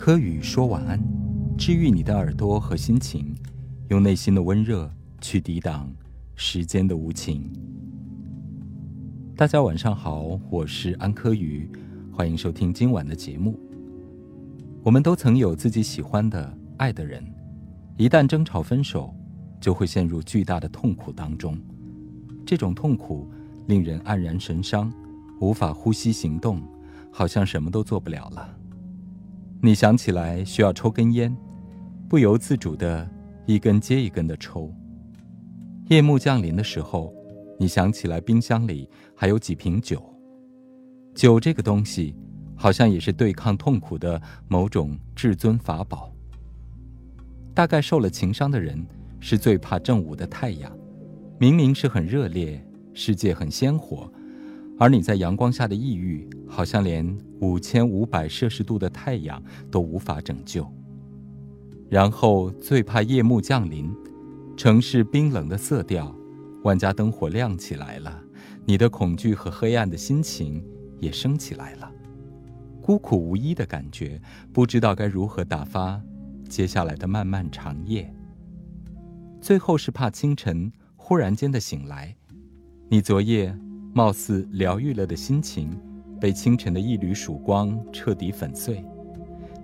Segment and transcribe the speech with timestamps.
[0.00, 0.98] 柯宇说晚安，
[1.58, 3.36] 治愈你的耳朵和心情，
[3.88, 5.92] 用内心的温热去抵挡
[6.34, 7.52] 时间的无情。
[9.36, 11.70] 大家晚上好，我是安柯宇，
[12.10, 13.60] 欢迎收听今晚的节目。
[14.82, 17.22] 我们都曾有自己喜欢的、爱的人，
[17.98, 19.14] 一旦争吵分手，
[19.60, 21.60] 就会陷入巨大的痛苦当中。
[22.46, 23.30] 这种痛苦
[23.66, 24.90] 令人黯然神伤，
[25.42, 26.62] 无法呼吸、行动，
[27.12, 28.56] 好像什么都做不了了。
[29.62, 31.36] 你想起来需要抽根烟，
[32.08, 33.06] 不由自主的
[33.44, 34.72] 一根接一根的抽。
[35.88, 37.12] 夜幕降临的时候，
[37.58, 40.02] 你想起来冰箱里还有几瓶酒。
[41.14, 42.16] 酒这个东西，
[42.56, 46.10] 好像也是对抗痛苦的某种至尊法宝。
[47.52, 48.82] 大概受了情伤的人，
[49.18, 50.72] 是最怕正午的太阳。
[51.38, 54.10] 明明是很热烈，世界很鲜活，
[54.80, 57.06] 而你在阳光下的抑郁，好像连
[57.42, 60.66] 五千五百摄氏度的太阳都无法拯救。
[61.90, 63.94] 然后最怕夜幕降临，
[64.56, 66.16] 城市冰冷的色调，
[66.64, 68.22] 万家灯火亮起来了，
[68.64, 70.64] 你的恐惧和黑暗的心情
[70.98, 71.92] 也升起来了，
[72.80, 74.18] 孤苦无依的感觉，
[74.50, 76.00] 不知道该如何打发
[76.48, 78.10] 接下来的漫漫长夜。
[79.42, 82.16] 最后是怕清晨忽然间的醒来，
[82.88, 83.54] 你昨夜
[83.92, 85.76] 貌似疗愈了的心情，
[86.20, 88.84] 被清晨的一缕曙光彻底粉碎。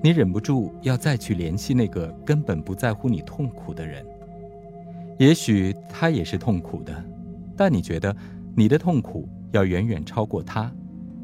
[0.02, 4.04] 你忍不住要再去联系那个根本不在乎你痛苦的人。
[5.19, 7.04] 也许他也是痛苦的，
[7.56, 8.14] 但你觉得
[8.54, 10.70] 你的痛苦要远远超过他，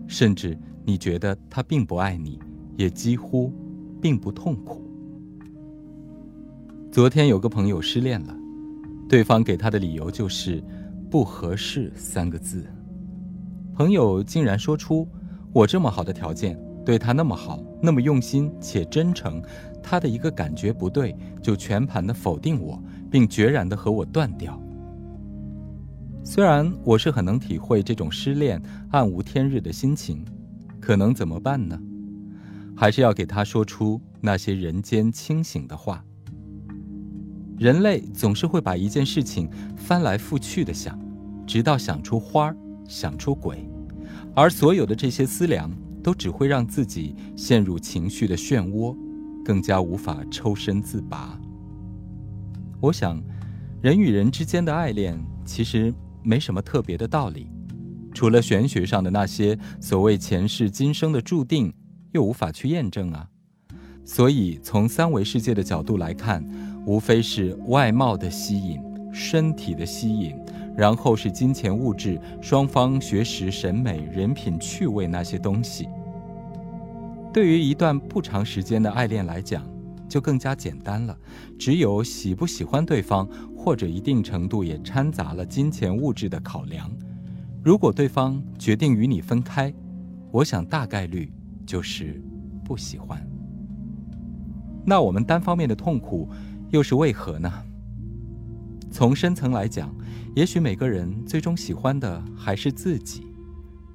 [0.06, 2.38] 甚至你觉得他并不爱你，
[2.76, 3.52] 也几乎
[4.00, 4.82] 并不痛苦。
[6.90, 8.34] 昨天有个朋友失恋了，
[9.08, 10.62] 对方给他的理由就是
[11.10, 12.64] “不合适”三个字。
[13.82, 15.08] 朋友竟然说出
[15.52, 19.42] ：“我这么好的条件。”对他那么好，那么用心且真诚，
[19.82, 22.80] 他的一个感觉不对，就全盘的否定我，
[23.10, 24.56] 并决然的和我断掉。
[26.22, 28.62] 虽然我是很能体会这种失恋
[28.92, 30.24] 暗无天日的心情，
[30.78, 31.76] 可能怎么办呢？
[32.76, 36.04] 还是要给他说出那些人间清醒的话。
[37.58, 40.96] 人类总是会把一件事情翻来覆去的想，
[41.44, 42.56] 直到想出花儿，
[42.88, 43.68] 想出鬼，
[44.34, 45.70] 而所有的这些思量。
[46.02, 48.92] 都只会让自己陷入情绪的漩涡，
[49.44, 51.40] 更加无法抽身自拔。
[52.80, 53.22] 我想，
[53.80, 57.46] 人与人之间的爱恋其实没什么特别的道理，
[58.12, 61.72] 除了玄学上的那些所谓前世今生的注定，
[62.10, 63.28] 又无法去验证啊。
[64.04, 66.44] 所以，从三维世界的角度来看，
[66.84, 68.80] 无非是外貌的吸引、
[69.12, 70.34] 身体的吸引。
[70.76, 75.88] 然后是金钱物质，双方学识、审美、人品、趣味那些东西。
[77.32, 79.62] 对于一段不长时间的爱恋来讲，
[80.08, 81.16] 就更加简单了，
[81.58, 86.90] 只有喜不喜欢对方，或者一定程度也掺杂了金钱物质的考量。
[87.62, 89.72] 如果对方决定与你分开，
[90.30, 91.32] 我想大概率
[91.64, 92.22] 就是
[92.64, 93.26] 不喜欢。
[94.84, 96.28] 那我们单方面的痛苦
[96.70, 97.50] 又是为何呢？
[98.92, 99.92] 从深层来讲，
[100.36, 103.26] 也许每个人最终喜欢的还是自己，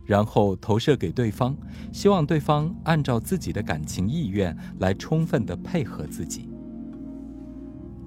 [0.03, 1.55] 然后投射给对方，
[1.93, 6.49] 希望对方按照自己的感情意愿来充分的配合自己。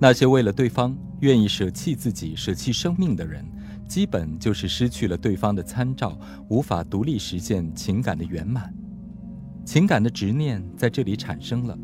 [0.01, 3.45] 那些为了对方愿意舍弃自己、舍弃生命的人，
[3.87, 6.19] 基本就是失去了对方的参照，
[6.49, 8.75] 无法独立实现情感的圆满。
[9.65, 11.79] 情感的执念在这里产生了，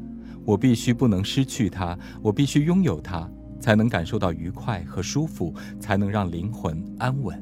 [0.45, 3.31] 我必须不能失去他，我必须拥有他。
[3.61, 7.41] 才能感受到愉快和舒服，才能让灵魂安稳。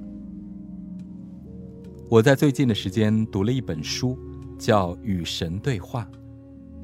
[2.09, 4.19] 我在最近的时间读了一本书，
[4.59, 6.09] 叫《与神对话》，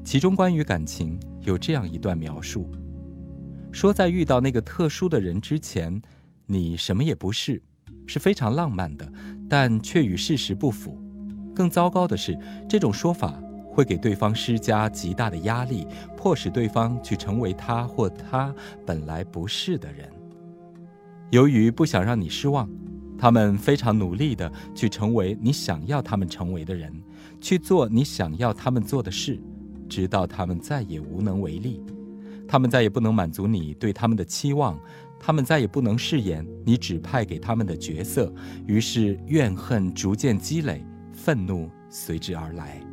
[0.03, 2.69] 其中关于感情有这样一段描述：
[3.71, 6.01] 说在遇到那个特殊的人之前，
[6.45, 7.61] 你什么也不是，
[8.07, 9.09] 是非常浪漫的，
[9.47, 10.97] 但却与事实不符。
[11.55, 12.37] 更糟糕的是，
[12.67, 13.41] 这种说法。
[13.71, 15.87] 会给对方施加极大的压力，
[16.17, 18.53] 迫使对方去成为他或他
[18.85, 20.07] 本来不是的人。
[21.31, 22.69] 由于不想让你失望，
[23.17, 26.91] 他们非常努力的去成为你想要他们成为的人，
[27.39, 29.39] 去做你想要他们做的事，
[29.87, 31.81] 直到他们再也无能为力。
[32.47, 34.77] 他们再也不能满足你对他们的期望，
[35.17, 38.33] 他们再也不能饰演你指派给他们的角色。
[38.67, 40.83] 于是怨恨逐渐积累，
[41.13, 42.90] 愤怒随之而来。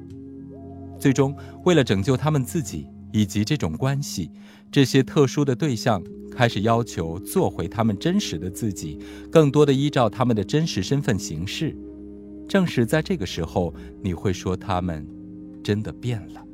[0.99, 1.35] 最终，
[1.65, 4.31] 为了拯救他们自己以及这种关系，
[4.71, 8.99] 这些特殊的对象开始要求做回他们真实的自己，
[9.31, 11.77] 更多的依照他们的真实身份行事。
[12.49, 15.07] 正是在这个时候，你会说他们
[15.63, 16.45] 真的变了。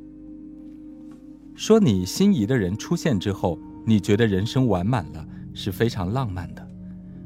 [1.54, 6.68] 说你心仪的人出现之后，你觉得人生完满了，是非常浪漫的。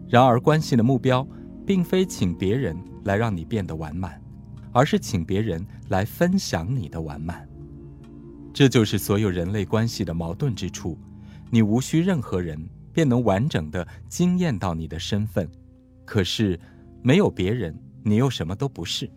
[0.06, 1.26] 然而，关系的目标
[1.66, 4.20] 并非请别人来让你变得完满，
[4.78, 7.48] 而是请别人来分享你的完满。
[8.54, 10.96] 这就是所有人类关系的矛盾之处。
[11.50, 15.50] 你无需任何人，便能完整的惊艳到你的身份。
[16.04, 16.56] 可是，
[17.02, 19.10] 没有别人，你又什么都不是。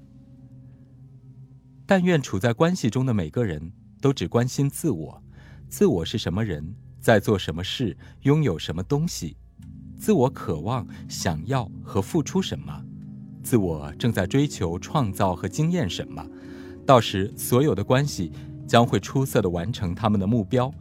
[1.86, 3.72] 但愿处在关系中的每个人
[4.02, 5.24] 都只关心自我：
[5.69, 9.36] 自我是什么人，在做什么事，拥有什么东西；
[9.96, 12.84] 自我渴望、想要和付出什么；
[13.43, 16.25] 自我正在追求、创造和经验什么。
[16.85, 18.31] 到时，所有的关系
[18.67, 20.73] 将会出色的完成他们的目标。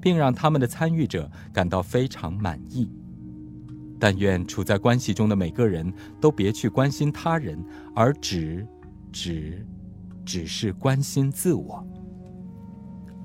[0.00, 2.88] 并让他们的参与者感到非常满意。
[3.98, 7.58] 但愿处在关系中的每个人都别去关心他人，
[7.96, 8.64] 而只、
[9.10, 9.66] 只、
[10.24, 11.84] 只是关心自我。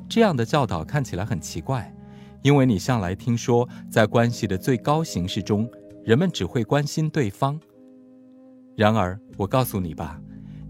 [0.10, 1.96] 这样的教导看起来很奇怪，
[2.42, 5.70] 因为你向来听说，在关系的最高形式中，
[6.04, 7.60] 人们只会关心对方。
[8.76, 10.20] 然而，我告诉你吧，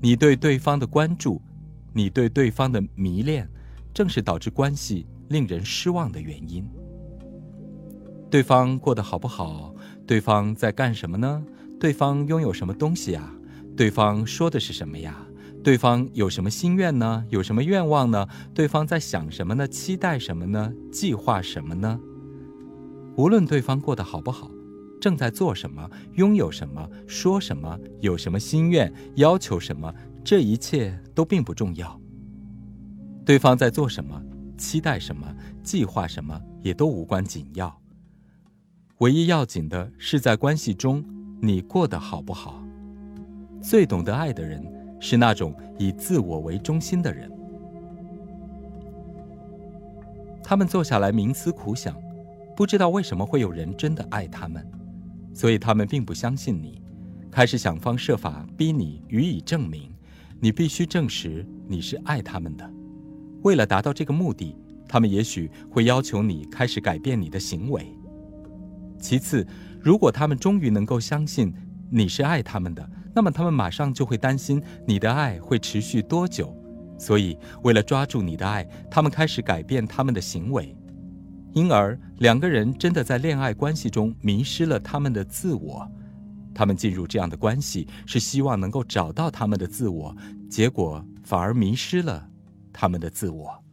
[0.02, 1.42] 你对对方的关注，
[1.94, 3.50] 你对对方的迷恋，
[3.94, 5.08] 正是导致关系。
[5.30, 6.64] 令人失望的原因。
[8.30, 9.74] 对方过得好不好？
[10.06, 11.44] 对方在干什么呢？
[11.80, 13.34] 对方拥有什么东西啊？
[13.76, 15.26] 对方说的是什么呀？
[15.64, 17.26] 对方有什么心愿呢？
[17.30, 18.28] 有什么愿望呢？
[18.54, 19.68] 对方在想什么呢？
[19.68, 20.72] 期待什么呢？
[20.92, 22.00] 计划什么呢？
[23.16, 24.52] 无论对方过得好不好，
[25.04, 32.00] 正在做什么，拥有什么，说什么，有什么心愿，要求什么，这一切都并不重要。
[33.26, 34.24] 对方在做什么？
[34.58, 35.28] 期待什么，
[35.62, 37.78] 计划什么，也都无关紧要。
[39.00, 41.04] 唯一要紧的是，在关系中
[41.42, 42.64] 你过得好不好。
[43.62, 44.66] 最懂得爱的人，
[45.02, 47.30] 是那种以自我为中心的人。
[50.42, 51.94] 他们坐下来冥思苦想，
[52.56, 54.66] 不知道为什么会有人真的爱他们，
[55.34, 56.82] 所以他们并不相信你，
[57.32, 59.90] 开始想方设法逼你予以证明。
[60.40, 62.70] 你必须证实你是爱他们的。
[63.44, 64.56] 为了达到这个目的，
[64.88, 67.88] 他们也许会要求你开始改变你的行为。
[69.00, 69.48] 其次，
[69.82, 71.54] 如果他们终于能够相信
[71.90, 76.54] 你是爱他们的，那么他们马上就会担心你的爱会持续多久。
[76.98, 80.76] 所以，为了抓住你的爱，他们开始改变他们的行为。
[81.54, 85.90] 因而，两个人真的在恋爱关系中迷失了他们的自我。
[86.54, 90.16] 他们进入这样的关系是希望能够找到他们的自我，
[90.50, 92.30] 结果反而迷失了。
[92.72, 93.64] 他们的自我，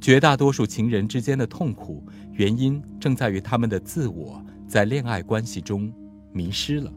[0.00, 5.92] 绝大多数情人之间的痛苦原因正在于他们的自我在恋爱关系中
[6.32, 6.92] 迷失了。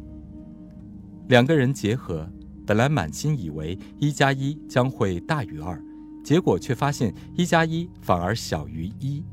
[1.30, 2.30] 两个人结合，
[2.63, 5.83] 本来满心以为一加一将会大于二，
[6.24, 9.24] 结果却发现一加一反而小于一。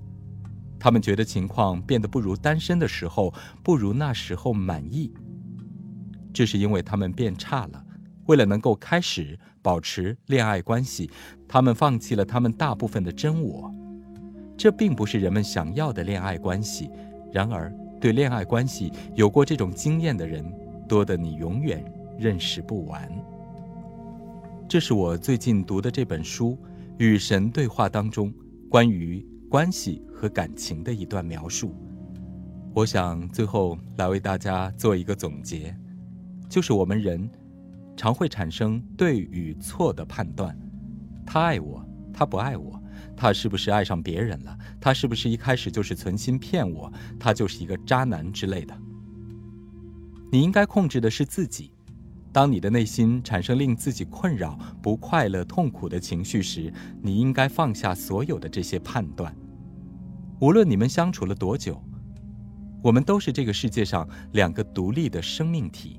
[0.84, 3.32] 他们觉得情况变得不如单身的时候，
[3.62, 5.10] 不如那时候满意。
[6.30, 7.82] 这是因为他们变差了。
[8.26, 11.10] 为了能够开始保持恋爱关系，
[11.48, 13.74] 他们放弃了他们大部分的真我。
[14.58, 16.90] 这并不是人们想要的恋爱关系。
[17.32, 20.44] 然而，对恋爱关系有过这种经验的人，
[20.86, 21.82] 多得你永远
[22.18, 23.10] 认识不完。
[24.68, 26.50] 这是我最近读的这本书
[26.98, 28.30] 《与神对话》当中
[28.68, 31.76] 关于关系和感情的一段描述。
[32.74, 35.72] 我想最后来为大家做一个总结，
[36.48, 37.30] 就是我们人。
[37.96, 40.58] 常会产生对与错的判断，
[41.24, 42.82] 他爱我，他不爱我，
[43.16, 44.58] 他是不是爱上别人了？
[44.80, 46.92] 他是不是一开始就是存心骗我？
[47.16, 48.76] 他就是一个渣男之类的。
[50.32, 51.70] 你应该控制的是自己。
[52.32, 59.32] 当你的内心产生令自己困扰、不快乐、痛苦的情绪时，你应该放下所有的这些判断。
[60.44, 61.82] 无论你们相处了多久，
[62.82, 65.98] 我们都是这个世界上两个独立的生命体。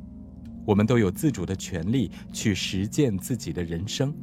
[0.68, 4.14] 我们都有自主的权利去实践自己的人生，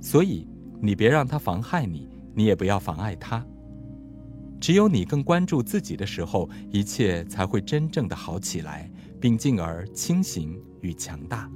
[0.00, 0.46] 所以
[0.80, 3.44] 你别让他妨害你，你也不要妨碍他。
[4.60, 8.88] 只有你更关注自己的时候，一切才会真正的好起来，
[9.20, 11.50] 并进而清醒与强大。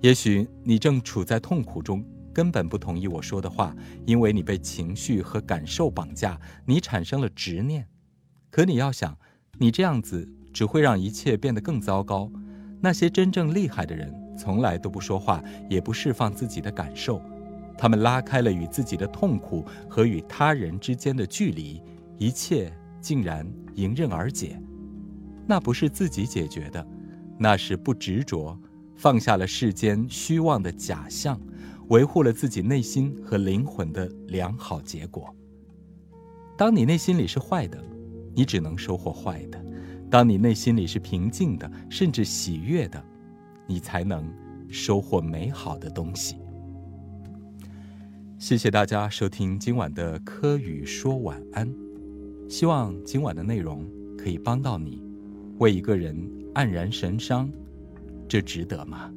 [0.00, 2.02] 也许你正处在痛苦中，
[2.36, 3.74] 根本不同意我说的话，
[4.04, 7.88] 因为你被情绪和感受绑架，你产生了执念。
[8.50, 9.16] 可你要想，
[9.56, 12.30] 你这样子只会让一切变得更糟糕。
[12.78, 17.22] 那些真正厉害的人，从来都不说话，也不释放自己的感受，
[17.78, 21.80] 他们拉开了与自己的痛苦和与他人之间的距离，
[22.18, 24.60] 一切竟然迎刃而解。
[25.46, 26.86] 那不是自己解决的，
[27.38, 28.60] 那是不执着，
[28.94, 31.40] 放下了世间虚妄的假象，
[31.88, 35.34] 维护了自己内心和灵魂的良好结果。
[36.56, 37.82] 当你内心里是坏的，
[38.34, 39.58] 你只能收获坏的；
[40.10, 43.02] 当你内心里是平静的，甚至喜悦的，
[43.66, 44.28] 你才能
[44.68, 46.36] 收获美好的东西。
[48.38, 51.72] 谢谢大家收听今晚的柯宇说晚安，
[52.48, 53.86] 希望今晚的内容
[54.18, 55.02] 可以帮到你。
[55.58, 56.14] 为一个人
[56.54, 57.50] 黯然神伤，
[58.28, 59.10] 这值得吗？